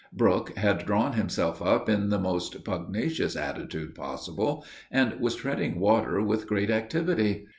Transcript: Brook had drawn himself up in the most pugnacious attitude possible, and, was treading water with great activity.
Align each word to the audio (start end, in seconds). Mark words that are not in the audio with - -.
Brook 0.11 0.57
had 0.57 0.87
drawn 0.87 1.13
himself 1.13 1.61
up 1.61 1.87
in 1.87 2.09
the 2.09 2.17
most 2.17 2.63
pugnacious 2.65 3.35
attitude 3.35 3.93
possible, 3.93 4.65
and, 4.89 5.13
was 5.19 5.35
treading 5.35 5.79
water 5.79 6.19
with 6.23 6.47
great 6.47 6.71
activity. 6.71 7.45